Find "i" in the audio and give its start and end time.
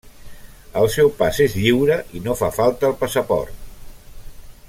2.19-2.23